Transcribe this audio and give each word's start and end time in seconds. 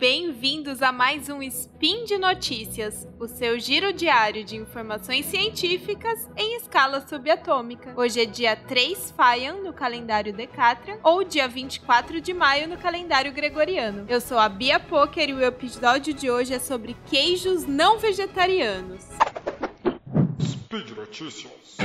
bem-vindos 0.00 0.80
a 0.80 0.90
mais 0.90 1.28
um 1.28 1.42
Spin 1.42 2.06
de 2.06 2.16
Notícias, 2.16 3.06
o 3.18 3.28
seu 3.28 3.60
giro 3.60 3.92
diário 3.92 4.42
de 4.42 4.56
informações 4.56 5.26
científicas 5.26 6.26
em 6.38 6.56
escala 6.56 7.06
subatômica. 7.06 7.92
Hoje 7.94 8.22
é 8.22 8.24
dia 8.24 8.56
3 8.56 9.10
Faian 9.14 9.56
no 9.56 9.74
calendário 9.74 10.32
Decatran 10.32 10.96
ou 11.02 11.22
dia 11.22 11.46
24 11.46 12.18
de 12.18 12.32
maio 12.32 12.66
no 12.66 12.78
calendário 12.78 13.30
gregoriano. 13.30 14.06
Eu 14.08 14.22
sou 14.22 14.38
a 14.38 14.48
Bia 14.48 14.80
Poker 14.80 15.28
e 15.28 15.34
o 15.34 15.44
episódio 15.44 16.14
de 16.14 16.30
hoje 16.30 16.54
é 16.54 16.58
sobre 16.58 16.96
queijos 17.10 17.66
não 17.66 17.98
vegetarianos. 17.98 19.04
Speed 20.40 20.92
Notícias. 20.96 21.76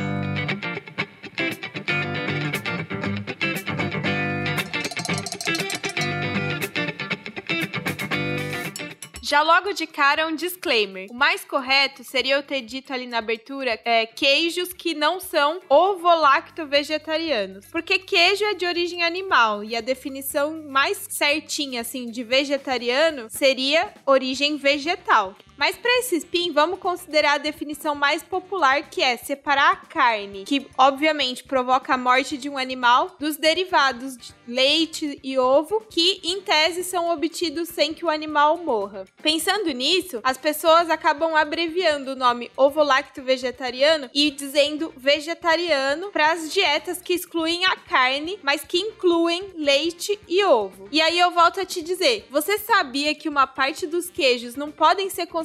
Já 9.27 9.41
logo 9.41 9.73
de 9.73 9.87
cara, 9.87 10.27
um 10.27 10.35
disclaimer. 10.35 11.07
O 11.09 11.15
mais 11.15 11.43
correto 11.43 12.03
seria 12.03 12.35
eu 12.35 12.43
ter 12.43 12.61
dito 12.61 12.93
ali 12.93 13.07
na 13.07 13.17
abertura 13.17 13.79
é, 13.83 14.05
queijos 14.05 14.71
que 14.71 14.93
não 14.93 15.19
são 15.19 15.59
ovo-lacto-vegetarianos. 15.67 17.65
Porque 17.71 17.97
queijo 17.97 18.45
é 18.45 18.53
de 18.53 18.67
origem 18.67 19.01
animal 19.01 19.63
e 19.63 19.75
a 19.75 19.81
definição 19.81 20.61
mais 20.67 21.07
certinha, 21.09 21.81
assim, 21.81 22.11
de 22.11 22.23
vegetariano 22.23 23.25
seria 23.31 23.91
origem 24.05 24.57
vegetal. 24.57 25.35
Mas 25.57 25.77
para 25.77 25.99
esse 25.99 26.17
spin, 26.17 26.51
vamos 26.51 26.79
considerar 26.79 27.35
a 27.35 27.37
definição 27.37 27.95
mais 27.95 28.21
popular, 28.21 28.89
que 28.89 29.01
é 29.01 29.15
separar 29.15 29.71
a 29.71 29.75
carne, 29.77 30.43
que 30.43 30.67
obviamente 30.77 31.43
provoca 31.43 31.93
a 31.93 31.97
morte 31.97 32.37
de 32.37 32.49
um 32.49 32.57
animal, 32.57 33.15
dos 33.19 33.37
derivados 33.37 34.17
de 34.17 34.33
leite 34.47 35.19
e 35.23 35.37
ovo, 35.37 35.81
que 35.89 36.19
em 36.23 36.41
tese 36.41 36.83
são 36.83 37.09
obtidos 37.09 37.69
sem 37.69 37.93
que 37.93 38.05
o 38.05 38.09
animal 38.09 38.57
morra. 38.57 39.05
Pensando 39.21 39.71
nisso, 39.71 40.19
as 40.23 40.37
pessoas 40.37 40.89
acabam 40.89 41.35
abreviando 41.35 42.11
o 42.11 42.15
nome 42.15 42.51
ovo-lacto 42.57 43.21
vegetariano 43.21 44.09
e 44.13 44.31
dizendo 44.31 44.93
vegetariano 44.97 46.09
para 46.11 46.33
as 46.33 46.51
dietas 46.51 47.01
que 47.01 47.13
excluem 47.13 47.65
a 47.65 47.75
carne, 47.77 48.37
mas 48.43 48.63
que 48.63 48.77
incluem 48.77 49.51
leite 49.55 50.19
e 50.27 50.43
ovo. 50.43 50.87
E 50.91 51.01
aí 51.01 51.17
eu 51.17 51.31
volto 51.31 51.61
a 51.61 51.65
te 51.65 51.81
dizer, 51.81 52.27
você 52.29 52.57
sabia 52.57 53.15
que 53.15 53.29
uma 53.29 53.47
parte 53.47 53.87
dos 53.87 54.09
queijos 54.09 54.55
não 54.55 54.69
podem 54.69 55.09
ser 55.09 55.25
considerados 55.27 55.44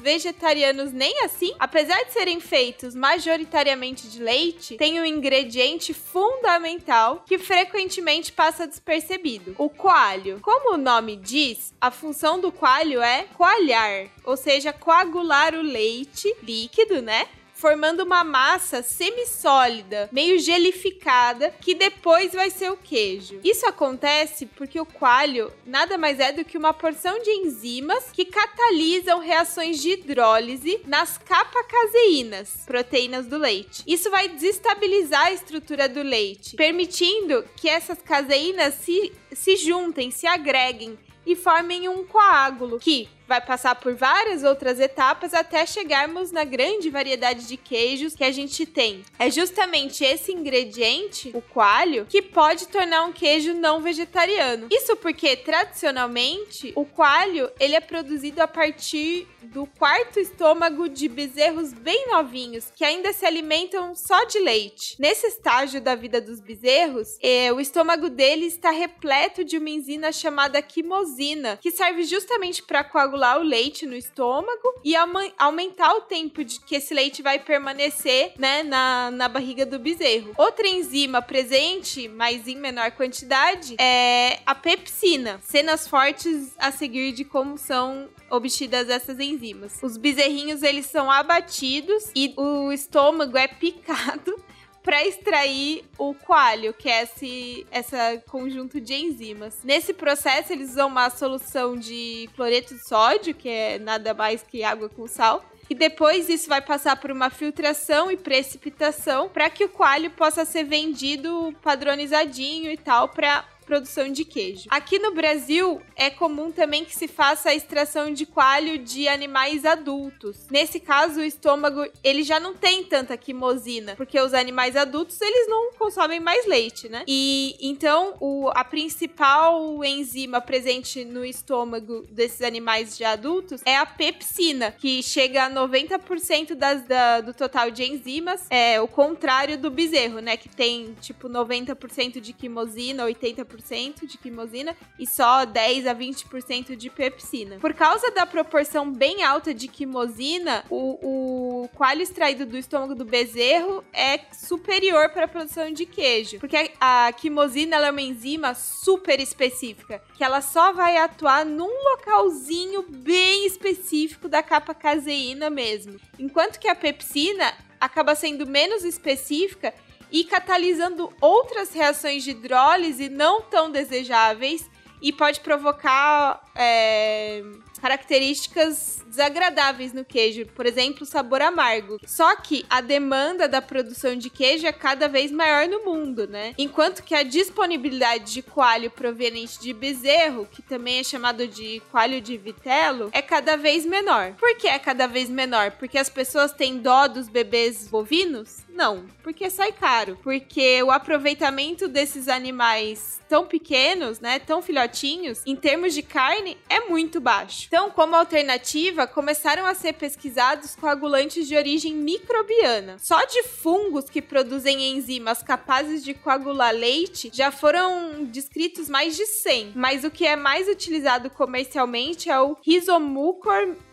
vegetarianos 0.00 0.92
nem 0.92 1.24
assim, 1.24 1.52
apesar 1.58 2.04
de 2.04 2.12
serem 2.12 2.40
feitos 2.40 2.94
majoritariamente 2.94 4.08
de 4.08 4.22
leite, 4.22 4.76
tem 4.76 5.00
um 5.00 5.04
ingrediente 5.04 5.92
fundamental 5.92 7.24
que 7.26 7.38
frequentemente 7.38 8.32
passa 8.32 8.66
despercebido: 8.66 9.54
o 9.58 9.68
coalho. 9.68 10.40
Como 10.42 10.74
o 10.74 10.78
nome 10.78 11.16
diz, 11.16 11.74
a 11.80 11.90
função 11.90 12.40
do 12.40 12.50
coalho 12.50 13.02
é 13.02 13.24
coalhar, 13.34 14.08
ou 14.24 14.36
seja, 14.36 14.72
coagular 14.72 15.54
o 15.54 15.62
leite 15.62 16.34
líquido, 16.42 17.02
né? 17.02 17.26
Formando 17.60 18.04
uma 18.04 18.24
massa 18.24 18.82
semissólida, 18.82 20.08
meio 20.10 20.38
gelificada, 20.38 21.54
que 21.60 21.74
depois 21.74 22.32
vai 22.32 22.48
ser 22.48 22.72
o 22.72 22.76
queijo. 22.76 23.38
Isso 23.44 23.66
acontece 23.66 24.46
porque 24.46 24.80
o 24.80 24.86
coalho 24.86 25.52
nada 25.66 25.98
mais 25.98 26.18
é 26.18 26.32
do 26.32 26.42
que 26.42 26.56
uma 26.56 26.72
porção 26.72 27.20
de 27.20 27.30
enzimas 27.30 28.10
que 28.10 28.24
catalisam 28.24 29.20
reações 29.20 29.78
de 29.78 29.90
hidrólise 29.90 30.80
nas 30.86 31.18
capacaseínas, 31.18 32.62
proteínas 32.64 33.26
do 33.26 33.36
leite. 33.36 33.82
Isso 33.86 34.10
vai 34.10 34.26
desestabilizar 34.28 35.26
a 35.26 35.32
estrutura 35.32 35.86
do 35.86 36.02
leite, 36.02 36.56
permitindo 36.56 37.44
que 37.56 37.68
essas 37.68 38.00
caseínas 38.00 38.72
se, 38.74 39.12
se 39.32 39.56
juntem, 39.56 40.10
se 40.10 40.26
agreguem 40.26 40.98
e 41.26 41.36
formem 41.36 41.88
um 41.88 42.04
coágulo 42.04 42.78
que 42.78 43.06
vai 43.30 43.40
passar 43.40 43.76
por 43.76 43.94
várias 43.94 44.42
outras 44.42 44.80
etapas 44.80 45.32
até 45.32 45.64
chegarmos 45.64 46.32
na 46.32 46.42
grande 46.42 46.90
variedade 46.90 47.46
de 47.46 47.56
queijos 47.56 48.16
que 48.16 48.24
a 48.24 48.32
gente 48.32 48.66
tem. 48.66 49.04
É 49.20 49.30
justamente 49.30 50.02
esse 50.04 50.32
ingrediente, 50.32 51.30
o 51.32 51.40
coalho, 51.40 52.06
que 52.10 52.20
pode 52.20 52.66
tornar 52.66 53.04
um 53.04 53.12
queijo 53.12 53.54
não 53.54 53.80
vegetariano. 53.80 54.66
Isso 54.68 54.96
porque 54.96 55.36
tradicionalmente 55.36 56.72
o 56.74 56.84
coalho 56.84 57.48
ele 57.60 57.76
é 57.76 57.80
produzido 57.80 58.42
a 58.42 58.48
partir 58.48 59.28
do 59.44 59.64
quarto 59.64 60.18
estômago 60.18 60.88
de 60.88 61.08
bezerros 61.08 61.72
bem 61.72 62.08
novinhos 62.08 62.72
que 62.74 62.84
ainda 62.84 63.12
se 63.12 63.24
alimentam 63.24 63.94
só 63.94 64.24
de 64.24 64.40
leite. 64.40 64.96
Nesse 64.98 65.28
estágio 65.28 65.80
da 65.80 65.94
vida 65.94 66.20
dos 66.20 66.40
bezerros, 66.40 67.16
eh, 67.22 67.52
o 67.52 67.60
estômago 67.60 68.10
deles 68.10 68.54
está 68.54 68.72
repleto 68.72 69.44
de 69.44 69.56
uma 69.56 69.70
enzima 69.70 70.10
chamada 70.10 70.60
quimosina, 70.60 71.58
que 71.62 71.70
serve 71.70 72.02
justamente 72.02 72.60
para 72.62 72.82
coagular 72.82 73.19
coagular 73.20 73.38
o 73.38 73.42
leite 73.42 73.84
no 73.84 73.94
estômago 73.94 74.80
e 74.82 74.94
aumentar 74.96 75.94
o 75.94 76.00
tempo 76.02 76.42
de 76.42 76.58
que 76.60 76.76
esse 76.76 76.94
leite 76.94 77.22
vai 77.22 77.38
permanecer, 77.38 78.32
né, 78.38 78.62
na, 78.62 79.10
na 79.10 79.28
barriga 79.28 79.66
do 79.66 79.78
bezerro. 79.78 80.32
Outra 80.38 80.66
enzima 80.66 81.20
presente, 81.20 82.08
mas 82.08 82.48
em 82.48 82.56
menor 82.56 82.92
quantidade, 82.92 83.76
é 83.78 84.40
a 84.46 84.54
pepsina. 84.54 85.38
Cenas 85.44 85.86
fortes 85.86 86.54
a 86.58 86.72
seguir 86.72 87.12
de 87.12 87.24
como 87.24 87.58
são 87.58 88.08
obtidas 88.30 88.88
essas 88.88 89.20
enzimas. 89.20 89.78
Os 89.82 89.96
bezerrinhos 89.96 90.62
eles 90.62 90.86
são 90.86 91.10
abatidos 91.10 92.10
e 92.16 92.32
o 92.36 92.72
estômago 92.72 93.36
é 93.36 93.46
picado 93.46 94.34
para 94.82 95.06
extrair 95.06 95.84
o 95.98 96.14
coalho, 96.14 96.72
que 96.72 96.88
é 96.88 97.02
esse 97.02 97.66
essa 97.70 98.22
conjunto 98.28 98.80
de 98.80 98.94
enzimas. 98.94 99.58
Nesse 99.62 99.92
processo, 99.92 100.52
eles 100.52 100.70
usam 100.70 100.88
uma 100.88 101.10
solução 101.10 101.76
de 101.76 102.28
cloreto 102.34 102.74
de 102.74 102.88
sódio, 102.88 103.34
que 103.34 103.48
é 103.48 103.78
nada 103.78 104.14
mais 104.14 104.42
que 104.42 104.64
água 104.64 104.88
com 104.88 105.06
sal. 105.06 105.44
E 105.68 105.74
depois 105.74 106.28
isso 106.28 106.48
vai 106.48 106.60
passar 106.60 106.96
por 106.96 107.12
uma 107.12 107.30
filtração 107.30 108.10
e 108.10 108.16
precipitação 108.16 109.28
para 109.28 109.48
que 109.48 109.64
o 109.64 109.68
coalho 109.68 110.10
possa 110.10 110.44
ser 110.44 110.64
vendido 110.64 111.54
padronizadinho 111.62 112.72
e 112.72 112.76
tal 112.76 113.08
para 113.08 113.44
produção 113.70 114.10
de 114.10 114.24
queijo. 114.24 114.64
Aqui 114.68 114.98
no 114.98 115.14
Brasil 115.14 115.80
é 115.94 116.10
comum 116.10 116.50
também 116.50 116.84
que 116.84 116.92
se 116.92 117.06
faça 117.06 117.50
a 117.50 117.54
extração 117.54 118.12
de 118.12 118.26
coalho 118.26 118.78
de 118.78 119.06
animais 119.06 119.64
adultos. 119.64 120.48
Nesse 120.50 120.80
caso, 120.80 121.20
o 121.20 121.24
estômago 121.24 121.86
ele 122.02 122.24
já 122.24 122.40
não 122.40 122.52
tem 122.52 122.82
tanta 122.82 123.16
quimosina, 123.16 123.94
porque 123.94 124.20
os 124.20 124.34
animais 124.34 124.74
adultos 124.74 125.20
eles 125.20 125.48
não 125.48 125.72
consomem 125.74 126.18
mais 126.18 126.48
leite, 126.48 126.88
né? 126.88 127.04
E 127.06 127.56
então 127.60 128.16
o, 128.18 128.50
a 128.56 128.64
principal 128.64 129.84
enzima 129.84 130.40
presente 130.40 131.04
no 131.04 131.24
estômago 131.24 132.04
desses 132.10 132.42
animais 132.42 132.98
de 132.98 133.04
adultos 133.04 133.62
é 133.64 133.76
a 133.76 133.86
pepsina, 133.86 134.72
que 134.72 135.00
chega 135.00 135.44
a 135.44 135.50
90% 135.50 136.56
das, 136.56 136.82
da, 136.82 137.20
do 137.20 137.32
total 137.32 137.70
de 137.70 137.84
enzimas. 137.84 138.48
É 138.50 138.80
o 138.80 138.88
contrário 138.88 139.56
do 139.56 139.70
bezerro, 139.70 140.18
né? 140.18 140.36
Que 140.36 140.48
tem 140.48 140.92
tipo 141.00 141.28
90% 141.28 142.20
de 142.20 142.32
quimosina, 142.32 143.04
80% 143.04 143.59
10% 143.60 144.06
de 144.06 144.18
quimosina 144.18 144.76
e 144.98 145.06
só 145.06 145.44
10 145.44 145.86
a 145.86 145.94
20% 145.94 146.76
de 146.76 146.90
pepsina. 146.90 147.58
Por 147.58 147.74
causa 147.74 148.10
da 148.10 148.26
proporção 148.26 148.90
bem 148.90 149.22
alta 149.22 149.54
de 149.54 149.68
quimosina, 149.68 150.64
o, 150.70 151.64
o 151.64 151.68
coalho 151.68 152.02
extraído 152.02 152.46
do 152.46 152.56
estômago 152.56 152.94
do 152.94 153.04
bezerro 153.04 153.84
é 153.92 154.20
superior 154.32 155.10
para 155.10 155.24
a 155.24 155.28
produção 155.28 155.72
de 155.72 155.86
queijo, 155.86 156.38
porque 156.38 156.72
a, 156.80 157.06
a 157.06 157.12
quimosina 157.12 157.76
é 157.76 157.90
uma 157.90 158.00
enzima 158.00 158.54
super 158.54 159.20
específica, 159.20 160.02
que 160.16 160.24
ela 160.24 160.40
só 160.40 160.72
vai 160.72 160.96
atuar 160.96 161.44
num 161.44 161.70
localzinho 161.90 162.82
bem 162.82 163.46
específico 163.46 164.28
da 164.28 164.42
capa 164.42 164.74
caseína 164.74 165.50
mesmo. 165.50 165.98
Enquanto 166.18 166.58
que 166.58 166.68
a 166.68 166.74
pepsina 166.74 167.54
acaba 167.80 168.14
sendo 168.14 168.46
menos 168.46 168.84
específica 168.84 169.72
e 170.10 170.24
catalisando 170.24 171.12
outras 171.20 171.72
reações 171.72 172.24
de 172.24 172.30
hidrólise 172.30 173.08
não 173.08 173.40
tão 173.42 173.70
desejáveis 173.70 174.68
e 175.02 175.12
pode 175.12 175.40
provocar 175.40 176.42
é, 176.54 177.42
características 177.80 179.02
desagradáveis 179.06 179.92
no 179.92 180.04
queijo, 180.04 180.46
por 180.54 180.66
exemplo, 180.66 181.06
sabor 181.06 181.40
amargo. 181.42 181.98
Só 182.06 182.36
que 182.36 182.64
a 182.68 182.80
demanda 182.80 183.48
da 183.48 183.62
produção 183.62 184.14
de 184.14 184.28
queijo 184.28 184.66
é 184.66 184.72
cada 184.72 185.08
vez 185.08 185.32
maior 185.32 185.66
no 185.66 185.84
mundo, 185.84 186.28
né? 186.28 186.54
Enquanto 186.58 187.02
que 187.02 187.14
a 187.14 187.22
disponibilidade 187.22 188.32
de 188.32 188.42
coalho 188.42 188.90
proveniente 188.90 189.58
de 189.60 189.72
bezerro, 189.72 190.46
que 190.50 190.62
também 190.62 190.98
é 190.98 191.04
chamado 191.04 191.48
de 191.48 191.80
coalho 191.90 192.20
de 192.20 192.36
vitelo, 192.36 193.10
é 193.12 193.22
cada 193.22 193.56
vez 193.56 193.84
menor. 193.86 194.34
Por 194.38 194.56
que 194.56 194.68
é 194.68 194.78
cada 194.78 195.06
vez 195.06 195.28
menor? 195.28 195.72
Porque 195.72 195.98
as 195.98 196.10
pessoas 196.10 196.52
têm 196.52 196.78
dó 196.78 197.08
dos 197.08 197.28
bebês 197.28 197.88
bovinos? 197.88 198.58
Não, 198.80 199.04
porque 199.22 199.50
sai 199.50 199.72
caro. 199.72 200.18
Porque 200.22 200.82
o 200.82 200.90
aproveitamento 200.90 201.86
desses 201.86 202.28
animais 202.28 203.20
tão 203.28 203.44
pequenos, 203.44 204.20
né, 204.20 204.38
tão 204.38 204.62
filhotinhos, 204.62 205.42
em 205.44 205.54
termos 205.54 205.92
de 205.92 206.02
carne, 206.02 206.56
é 206.66 206.80
muito 206.88 207.20
baixo. 207.20 207.66
Então, 207.66 207.90
como 207.90 208.16
alternativa, 208.16 209.06
começaram 209.06 209.66
a 209.66 209.74
ser 209.74 209.92
pesquisados 209.92 210.74
coagulantes 210.74 211.46
de 211.46 211.54
origem 211.54 211.94
microbiana. 211.94 212.96
Só 212.98 213.22
de 213.26 213.42
fungos 213.42 214.08
que 214.08 214.22
produzem 214.22 214.96
enzimas 214.96 215.42
capazes 215.42 216.02
de 216.02 216.14
coagular 216.14 216.74
leite 216.74 217.30
já 217.34 217.52
foram 217.52 218.24
descritos 218.24 218.88
mais 218.88 219.14
de 219.14 219.26
100, 219.26 219.72
mas 219.74 220.04
o 220.04 220.10
que 220.10 220.26
é 220.26 220.36
mais 220.36 220.66
utilizado 220.68 221.28
comercialmente 221.28 222.30
é 222.30 222.40
o 222.40 222.56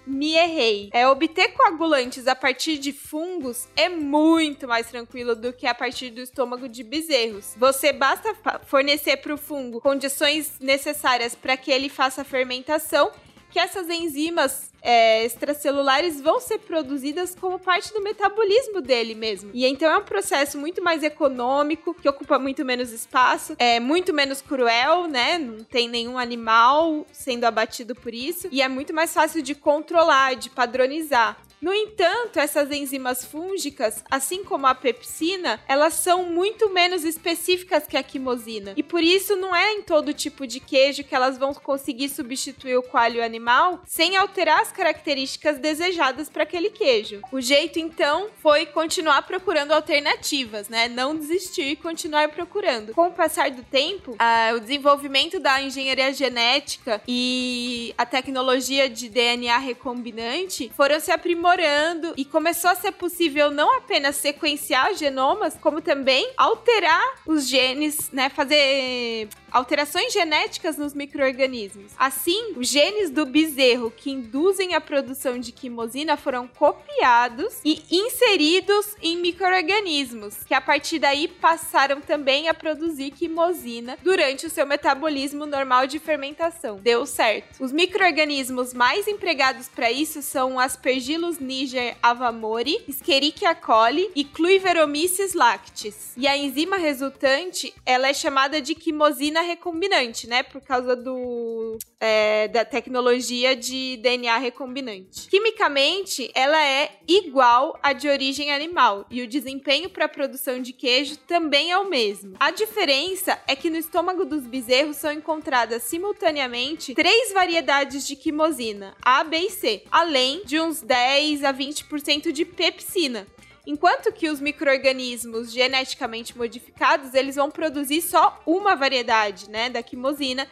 Rhizomucor 0.08 0.18
Mierrei. 0.18 0.90
É 0.94 1.08
obter 1.08 1.50
coagulantes 1.50 2.28
a 2.28 2.36
partir 2.36 2.78
de 2.78 2.94
fungos 2.94 3.68
é 3.76 3.90
muito 3.90 4.68
mais 4.68 4.88
tranquilo 4.88 5.36
do 5.36 5.52
que 5.52 5.68
a 5.68 5.76
partir 5.76 6.10
do 6.10 6.22
estômago 6.22 6.68
de 6.70 6.84
bezerros. 6.84 7.54
Você 7.58 7.92
basta 7.92 8.34
fornecer 8.66 9.18
para 9.18 9.34
o 9.34 9.38
fungo 9.38 9.82
condições 9.82 10.60
necessárias 10.60 11.36
para 11.36 11.58
que 11.58 11.72
ele 11.72 11.90
faça 11.90 12.22
a 12.22 12.26
fermentação 12.26 13.12
que 13.50 13.60
essas 13.60 13.90
enzimas 13.90 14.72
é, 14.82 15.26
extracelulares 15.26 16.22
vão 16.22 16.40
ser 16.40 16.60
produzidas 16.60 17.36
como 17.36 17.60
parte 17.60 17.94
do 17.94 18.02
metabolismo 18.02 18.82
dele 18.82 19.16
mesmo. 19.16 19.52
E 19.54 19.66
então 19.66 19.90
é 19.90 19.98
um 19.98 20.04
processo 20.04 20.58
muito 20.58 20.84
mais 20.84 21.04
econômico, 21.04 21.94
que 21.94 22.08
ocupa 22.08 22.40
muito 22.40 22.64
menos 22.64 22.92
espaço, 22.92 23.56
é 23.60 23.80
muito 23.80 24.14
menos 24.14 24.42
cruel, 24.42 25.08
né? 25.08 25.38
Não 25.38 25.64
tem 25.64 25.90
nenhum 25.90 26.18
animal 26.18 27.06
sendo 27.12 27.46
abatido 27.46 27.96
por 27.96 28.14
isso. 28.14 28.48
E 28.52 28.62
é 28.62 28.68
muito 28.68 28.94
mais 28.94 29.14
fácil 29.14 29.42
de 29.42 29.56
controlar, 29.56 30.36
de 30.36 30.50
padronizar. 30.50 31.38
No 31.60 31.74
entanto, 31.74 32.40
essas 32.40 32.70
enzimas 32.72 33.26
fúngicas, 33.26 34.04
assim 34.12 34.44
como 34.44 34.68
a 34.68 34.76
pepsina, 34.76 35.60
elas 35.68 35.96
são 35.96 36.24
muito 36.24 36.70
menos 36.70 37.04
específicas 37.04 37.88
que 37.88 37.98
a 37.98 38.04
quimosina. 38.04 38.74
E 38.78 38.84
por 38.84 39.02
isso 39.02 39.36
não 39.36 39.56
é 39.56 39.74
em 39.74 39.82
todo 39.82 40.14
tipo 40.14 40.46
de 40.46 40.60
queijo 40.60 41.04
que 41.04 41.16
elas 41.16 41.38
vão 41.38 41.54
conseguir 41.54 42.10
substituir 42.10 42.78
o 42.78 42.84
coalho 42.84 43.24
animal 43.24 43.82
sem 43.86 44.16
alterar 44.16 44.62
as 44.62 44.72
características 44.72 45.58
desejadas 45.58 46.30
para 46.30 46.44
aquele 46.44 46.70
queijo. 46.70 47.22
O 47.32 47.42
jeito 47.42 47.80
então 47.80 48.28
foi 48.40 48.68
continuar 48.68 49.24
procurando 49.24 49.72
alternativas, 49.72 50.70
né? 50.70 50.88
Não 50.88 51.16
desistir 51.16 51.70
e 51.72 51.76
continuar 51.76 52.30
procurando. 52.30 52.94
Com 52.94 53.08
o 53.08 53.12
passar 53.12 53.50
do 53.50 53.64
tempo, 53.64 54.12
uh, 54.12 54.56
o 54.56 54.60
desenvolvimento 54.60 55.40
da 55.40 55.60
engenharia 55.62 56.14
genética 56.14 57.02
e 57.08 57.96
a 57.98 58.06
tecnologia 58.06 58.88
de 58.88 59.10
DNA 59.10 59.58
recombinante 59.58 60.72
foram 60.76 61.00
se 61.00 61.12
aprimorando 61.12 61.47
aprimorando 61.48 62.14
e 62.18 62.26
começou 62.26 62.70
a 62.70 62.76
ser 62.76 62.92
possível 62.92 63.50
não 63.50 63.78
apenas 63.78 64.18
sequenciar 64.18 64.94
genomas, 64.96 65.56
como 65.62 65.82
também 65.82 66.30
alterar 66.36 67.16
os 67.26 67.48
genes, 67.48 68.12
né? 68.12 68.30
Fazer 68.30 69.30
alterações 69.52 70.14
genéticas 70.14 70.78
nos 70.78 70.94
micro-organismos. 70.94 71.92
Assim, 71.98 72.54
os 72.56 72.68
genes 72.68 73.10
do 73.10 73.26
bezerro 73.26 73.92
que 73.92 74.12
induzem 74.12 74.74
a 74.74 74.82
produção 74.82 75.40
de 75.40 75.52
quimosina 75.52 76.18
foram 76.18 76.48
copiados 76.48 77.60
e 77.64 77.82
inseridos 77.92 78.96
em 79.02 79.18
micro-organismos, 79.18 80.44
que 80.46 80.54
a 80.54 80.62
partir 80.62 81.00
daí 81.00 81.28
passaram 81.28 82.02
também 82.02 82.48
a 82.48 82.54
produzir 82.54 83.12
quimosina 83.12 83.98
durante 84.04 84.46
o 84.46 84.50
seu 84.50 84.66
metabolismo 84.66 85.46
normal 85.46 85.88
de 85.88 86.00
fermentação. 86.00 86.78
Deu 86.78 87.06
certo. 87.06 87.64
Os 87.64 87.72
micro-organismos 87.72 88.74
mais 88.74 89.08
empregados 89.08 89.68
para 89.68 89.92
isso 89.92 90.22
são 90.22 90.60
Aspergillus 90.60 91.40
niger 91.40 91.96
avamori, 92.02 92.84
Escherichia 92.88 93.56
coli 93.56 94.10
e 94.16 94.24
Cluiveromyces 94.24 95.34
lactis. 95.34 96.14
E 96.18 96.28
a 96.28 96.36
enzima 96.36 96.78
resultante, 96.78 97.74
ela 97.86 98.08
é 98.08 98.14
chamada 98.14 98.62
de 98.62 98.76
quimosina 98.76 99.42
recombinante, 99.48 100.28
né? 100.28 100.44
Por 100.44 100.62
causa 100.62 100.96
do 100.96 101.78
é, 102.00 102.48
da 102.48 102.64
tecnologia 102.64 103.56
de 103.56 103.98
DNA 103.98 104.38
recombinante. 104.38 105.28
Quimicamente, 105.30 106.30
ela 106.36 106.64
é 106.64 107.00
igual 107.08 107.78
à 107.82 107.94
de 107.94 108.08
origem 108.08 108.52
animal 108.52 109.06
e 109.10 109.22
o 109.22 109.28
desempenho 109.28 109.90
para 109.90 110.06
a 110.06 110.10
produção 110.10 110.62
de 110.62 110.74
queijo 110.74 111.18
também 111.20 111.72
é 111.72 111.78
o 111.78 111.90
mesmo. 111.90 112.36
A 112.40 112.52
diferença 112.52 113.42
é 113.48 113.56
que 113.56 113.70
no 113.70 113.78
estômago 113.78 114.26
dos 114.26 114.46
bezerros 114.46 114.98
são 114.98 115.12
encontradas 115.12 115.84
simultaneamente 115.84 116.94
três 116.94 117.34
variedades 117.34 118.06
de 118.06 118.16
quimosina, 118.16 118.96
A, 119.02 119.24
B 119.24 119.38
e 119.38 119.50
C, 119.50 119.84
além 119.90 120.44
de 120.46 120.60
uns 120.60 120.82
10 120.82 121.44
a 121.44 121.54
20% 121.54 122.32
de 122.32 122.46
pepsina, 122.46 123.28
Enquanto 123.68 124.14
que 124.14 124.30
os 124.30 124.40
micro-organismos 124.40 125.52
geneticamente 125.52 126.38
modificados, 126.38 127.14
eles 127.14 127.36
vão 127.36 127.52
produzir 127.52 128.02
só 128.02 128.42
uma 128.46 128.78
variedade, 128.78 129.50
né, 129.50 129.70
da 129.70 129.84
quimosina, 129.84 130.48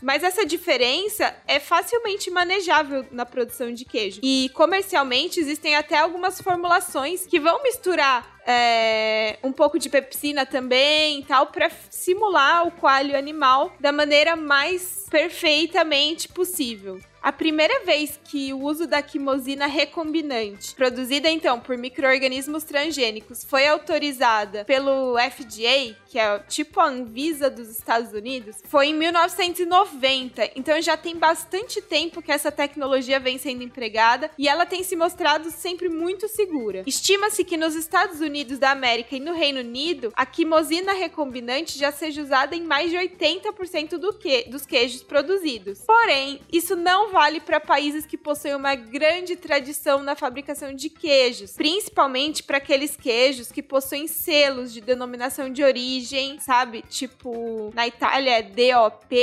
mas 0.00 0.22
essa 0.22 0.46
diferença 0.46 1.34
é 1.48 1.58
facilmente 1.58 2.30
manejável 2.30 3.04
na 3.10 3.26
produção 3.26 3.72
de 3.72 3.84
queijo. 3.84 4.20
E 4.22 4.48
comercialmente 4.54 5.40
existem 5.40 5.74
até 5.74 5.98
algumas 5.98 6.40
formulações 6.40 7.26
que 7.26 7.40
vão 7.40 7.60
misturar 7.64 8.40
é, 8.46 9.38
um 9.42 9.50
pouco 9.50 9.76
de 9.76 9.88
pepsina 9.88 10.46
também 10.46 11.18
e 11.18 11.24
tal, 11.24 11.46
para 11.46 11.68
simular 11.90 12.66
o 12.66 12.70
coalho 12.70 13.16
animal 13.16 13.72
da 13.80 13.90
maneira 13.90 14.36
mais 14.36 15.06
perfeitamente 15.10 16.28
possível. 16.28 17.00
A 17.22 17.30
primeira 17.30 17.84
vez 17.84 18.18
que 18.24 18.52
o 18.52 18.62
uso 18.62 18.84
da 18.84 19.00
quimosina 19.00 19.66
recombinante, 19.66 20.74
produzida 20.74 21.30
então 21.30 21.60
por 21.60 21.78
micro-organismos 21.78 22.64
transgênicos, 22.64 23.44
foi 23.44 23.68
autorizada 23.68 24.64
pelo 24.64 25.16
FDA, 25.16 25.94
que 26.08 26.18
é 26.18 26.40
tipo 26.40 26.80
a 26.80 26.88
Anvisa 26.88 27.48
dos 27.48 27.68
Estados 27.68 28.12
Unidos, 28.12 28.56
foi 28.64 28.88
em 28.88 28.94
1990. 28.94 30.50
Então 30.56 30.82
já 30.82 30.96
tem 30.96 31.16
bastante 31.16 31.80
tempo 31.80 32.20
que 32.20 32.32
essa 32.32 32.50
tecnologia 32.50 33.20
vem 33.20 33.38
sendo 33.38 33.62
empregada 33.62 34.28
e 34.36 34.48
ela 34.48 34.66
tem 34.66 34.82
se 34.82 34.96
mostrado 34.96 35.48
sempre 35.52 35.88
muito 35.88 36.26
segura. 36.26 36.82
Estima-se 36.84 37.44
que 37.44 37.56
nos 37.56 37.76
Estados 37.76 38.20
Unidos 38.20 38.58
da 38.58 38.72
América 38.72 39.14
e 39.14 39.20
no 39.20 39.32
Reino 39.32 39.60
Unido, 39.60 40.12
a 40.16 40.26
quimosina 40.26 40.92
recombinante 40.92 41.78
já 41.78 41.92
seja 41.92 42.20
usada 42.20 42.56
em 42.56 42.62
mais 42.62 42.90
de 42.90 42.96
80% 42.96 43.90
do 43.96 44.12
que, 44.12 44.48
dos 44.50 44.66
queijos 44.66 45.04
produzidos. 45.04 45.82
Porém, 45.86 46.40
isso 46.52 46.74
não 46.74 47.11
vale 47.12 47.40
para 47.40 47.60
países 47.60 48.06
que 48.06 48.16
possuem 48.16 48.56
uma 48.56 48.74
grande 48.74 49.36
tradição 49.36 50.02
na 50.02 50.16
fabricação 50.16 50.72
de 50.72 50.88
queijos, 50.88 51.52
principalmente 51.52 52.42
para 52.42 52.56
aqueles 52.56 52.96
queijos 52.96 53.52
que 53.52 53.62
possuem 53.62 54.08
selos 54.08 54.72
de 54.72 54.80
denominação 54.80 55.52
de 55.52 55.62
origem, 55.62 56.40
sabe? 56.40 56.82
Tipo, 56.88 57.70
na 57.74 57.86
Itália 57.86 58.38
é 58.38 58.42
DOP, 58.42 59.14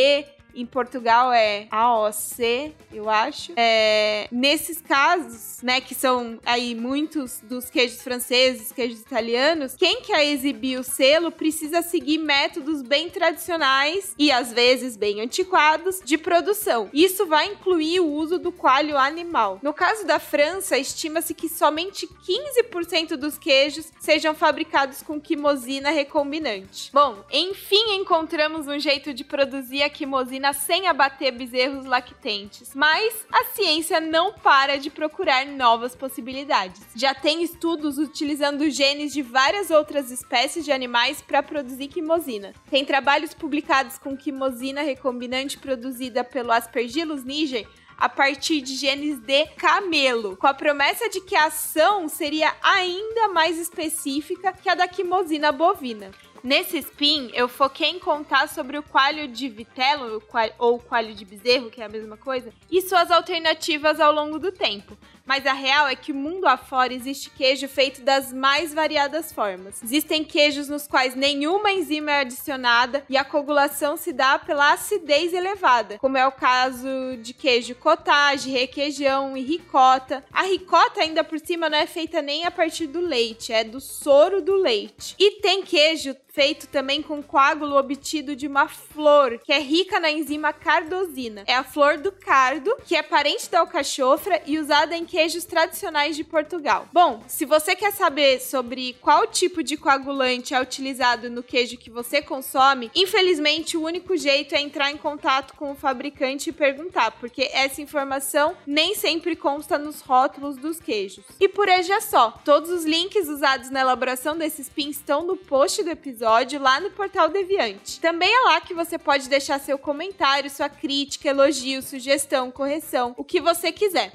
em 0.56 0.66
Portugal 0.66 1.31
é 1.31 1.68
AOC, 1.72 2.74
eu 2.92 3.10
acho. 3.10 3.54
É, 3.56 4.28
nesses 4.31 4.81
casos, 4.81 5.62
né, 5.62 5.80
que 5.80 5.94
são 5.94 6.40
aí 6.46 6.75
muitos 6.75 7.40
dos 7.44 7.69
queijos 7.69 8.02
franceses, 8.02 8.71
queijos 8.71 9.02
italianos, 9.02 9.76
quem 9.76 10.02
quer 10.02 10.26
exibir 10.26 10.80
o 10.80 10.83
selo 10.83 11.31
precisa 11.31 11.81
seguir 11.81 12.18
métodos 12.18 12.81
bem 12.81 13.09
tradicionais 13.09 14.14
e 14.18 14.31
às 14.31 14.52
vezes 14.52 14.97
bem 14.97 15.21
antiquados 15.21 16.02
de 16.04 16.18
produção. 16.18 16.90
Isso 16.94 17.26
vai 17.26 17.47
incluir 17.47 18.00
o 18.00 18.12
uso 18.12 18.40
do 18.40 18.52
coalho 18.52 18.97
animal. 18.97 19.59
No 19.62 19.74
caso 19.74 20.06
da 20.06 20.19
França, 20.19 20.78
estima-se 20.78 21.33
que 21.33 21.47
somente 21.47 22.07
15% 22.07 23.16
dos 23.16 23.38
queijos 23.38 23.92
sejam 24.00 24.33
fabricados 24.33 25.02
com 25.02 25.19
quimosina 25.19 25.90
recombinante. 25.90 26.90
Bom, 26.94 27.24
enfim, 27.31 27.95
encontramos 27.95 28.68
um 28.68 28.80
jeito 28.80 29.14
de 29.14 29.24
produzir 29.24 29.83
a 29.83 29.90
quimosina 29.90 30.39
sem 30.54 30.88
abater 30.88 31.31
bezerros 31.31 31.86
lactentes. 31.86 32.74
Mas 32.74 33.26
a 33.31 33.46
ciência 33.46 34.00
não 34.00 34.34
para 34.34 34.78
de 34.78 34.90
procurar 34.90 35.46
novas 35.46 35.96
possibilidades. 35.96 36.81
Já 36.96 37.14
tem 37.14 37.44
estudos 37.44 37.98
utilizando 37.98 38.69
genes 38.69 39.14
de 39.14 39.22
várias 39.22 39.69
outras 39.69 40.10
espécies 40.12 40.66
de 40.66 40.72
animais 40.72 41.22
para 41.22 41.44
produzir 41.44 41.88
quimosina. 41.88 42.54
Tem 42.69 42.86
trabalhos 42.86 43.34
publicados 43.34 43.98
com 43.98 44.18
quimosina 44.18 44.81
recombinante 44.81 45.58
produzida 45.58 46.24
pelo 46.24 46.52
Aspergillus 46.52 47.24
niger 47.24 47.68
a 48.00 48.08
partir 48.08 48.62
de 48.62 48.76
genes 48.76 49.19
de 49.19 49.46
camelo, 49.58 50.38
com 50.38 50.48
a 50.48 50.54
promessa 50.54 51.10
de 51.10 51.19
que 51.19 51.36
a 51.36 51.48
ação 51.48 52.08
seria 52.08 52.56
ainda 52.64 53.28
mais 53.28 53.58
específica 53.58 54.54
que 54.54 54.69
a 54.69 54.76
da 54.76 54.88
quimosina 54.88 55.52
bovina. 55.52 56.10
Nesse 56.44 56.78
spin, 56.78 57.30
eu 57.34 57.50
foquei 57.50 57.90
em 57.90 58.00
contar 58.00 58.48
sobre 58.48 58.78
o 58.78 58.84
coalho 58.84 59.28
de 59.28 59.50
vitelo 59.50 60.24
ou 60.58 60.80
coalho 60.80 61.14
de 61.14 61.26
bezerro, 61.26 61.69
que 61.69 61.81
é 61.81 61.86
a 61.86 61.90
mesma 61.90 62.16
coisa, 62.16 62.54
e 62.72 62.81
suas 62.81 63.12
alternativas 63.12 64.00
ao 64.00 64.14
longo 64.14 64.40
do 64.40 64.52
tempo. 64.52 64.98
Mas 65.30 65.45
a 65.45 65.54
real 65.54 65.88
é 65.88 65.95
que 65.95 66.12
mundo 66.12 66.48
afora 66.48 66.92
existe 66.92 67.30
queijo 67.30 67.68
feito 67.68 68.02
das 68.02 68.33
mais 68.33 68.74
variadas 68.74 69.31
formas. 69.31 69.80
Existem 69.83 70.24
queijos 70.24 70.68
nos 70.68 70.88
quais 70.88 71.14
nenhuma 71.14 71.71
enzima 71.71 72.09
é 72.09 72.21
adicionada 72.21 73.06
e 73.07 73.16
a 73.16 73.24
coagulação 73.24 73.95
se 73.95 74.12
dá 74.12 74.40
pela 74.40 74.74
acidez 74.74 75.31
elevada, 75.31 76.00
como 76.00 76.18
é 76.18 76.26
o 76.26 76.31
caso 76.31 76.88
de 77.21 77.31
queijo 77.36 77.76
cottage, 77.76 78.50
requeijão 78.50 79.38
e 79.38 79.44
ricota. 79.44 80.26
A 80.33 80.42
ricota 80.42 81.02
ainda 81.02 81.24
por 81.24 81.40
cima 81.40 81.69
não 81.69 81.78
é 81.78 81.86
feita 81.86 82.24
nem 82.24 82.45
a 82.45 82.50
partir 82.50 82.88
do 82.88 83.00
leite, 83.00 83.54
é 83.54 83.64
do 83.64 83.80
soro 83.80 84.42
do 84.42 84.56
leite. 84.56 85.14
E 85.19 85.42
tem 85.42 85.62
queijo 85.62 86.16
feito 86.40 86.68
também 86.68 87.02
com 87.02 87.21
coágulo 87.21 87.76
obtido 87.76 88.36
de 88.36 88.48
uma 88.48 88.68
flor, 88.68 89.40
que 89.40 89.52
é 89.52 89.59
rica 89.59 90.00
na 90.00 90.09
enzima 90.09 90.54
cardosina. 90.54 91.44
É 91.45 91.56
a 91.56 91.66
flor 91.66 91.98
do 91.98 92.12
cardo, 92.12 92.76
que 92.86 92.95
é 92.95 93.02
parente 93.02 93.50
da 93.50 93.59
alcachofra 93.59 94.42
e 94.45 94.57
usada 94.57 94.95
em 94.95 95.06
queijos 95.19 95.44
tradicionais 95.44 96.16
de 96.16 96.23
Portugal. 96.23 96.88
Bom, 96.94 97.21
se 97.28 97.44
você 97.44 97.76
quer 97.76 97.92
saber 97.92 98.40
sobre 98.40 98.95
qual 99.02 99.28
tipo 99.28 99.61
de 99.61 99.76
coagulante 99.76 100.54
é 100.54 100.61
utilizado 100.61 101.30
no 101.30 101.44
queijo 101.44 101.76
que 101.76 101.90
você 101.90 102.21
consome, 102.21 102.90
infelizmente 102.95 103.76
o 103.76 103.83
único 103.83 104.16
jeito 104.16 104.56
é 104.56 104.61
entrar 104.61 104.90
em 104.92 104.95
contato 104.95 105.56
com 105.56 105.73
o 105.73 105.76
fabricante 105.76 106.49
e 106.49 106.54
perguntar, 106.54 107.11
porque 107.19 107.49
essa 107.52 107.81
informação 107.81 108.56
nem 108.66 108.95
sempre 108.95 109.35
consta 109.35 109.78
nos 109.78 109.99
rótulos 109.99 110.56
dos 110.56 110.80
queijos. 110.80 111.26
E 111.38 111.49
por 111.49 111.68
hoje 111.68 111.92
é 111.92 111.99
só. 111.99 112.31
Todos 112.45 112.69
os 112.69 112.85
links 112.85 113.28
usados 113.28 113.69
na 113.69 113.81
elaboração 113.81 114.38
desses 114.38 114.69
pins 114.69 114.95
estão 114.95 115.26
no 115.26 115.35
post 115.35 115.83
do 115.83 115.90
episódio 115.90 116.61
lá 116.61 116.80
no 116.80 116.92
Portal 116.92 117.28
Deviante. 117.28 117.99
Também 117.99 118.33
é 118.33 118.40
lá 118.45 118.61
que 118.61 118.73
você 118.73 118.97
pode 118.97 119.28
deixar 119.28 119.59
seu 119.59 119.78
comentário, 119.78 120.49
sua 120.49 120.69
crítica, 120.69 121.28
elogio, 121.28 121.81
sugestão, 121.81 122.49
correção, 122.49 123.14
o 123.18 123.23
que 123.26 123.42
você 123.42 123.69
quiser. 123.69 124.14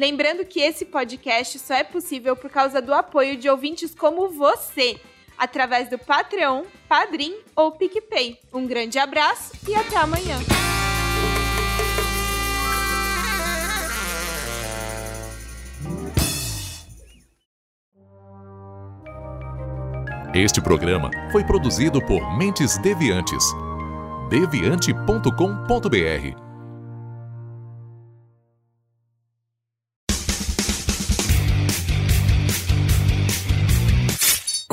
Lembrando 0.00 0.44
que 0.46 0.60
esse 0.60 0.86
podcast 0.86 1.58
só 1.58 1.74
é 1.74 1.84
possível 1.84 2.34
por 2.34 2.48
causa 2.48 2.80
do 2.80 2.94
apoio 2.94 3.36
de 3.36 3.50
ouvintes 3.50 3.94
como 3.94 4.30
você, 4.30 4.98
através 5.36 5.90
do 5.90 5.98
Patreon, 5.98 6.64
Padrim 6.88 7.36
ou 7.54 7.72
PicPay. 7.72 8.38
Um 8.50 8.66
grande 8.66 8.98
abraço 8.98 9.52
e 9.68 9.74
até 9.74 9.98
amanhã! 9.98 10.38
Este 20.34 20.62
programa 20.62 21.10
foi 21.30 21.44
produzido 21.44 22.00
por 22.06 22.38
Mentes 22.38 22.78
Deviantes. 22.78 23.44
deviante.com.br. 24.30 26.49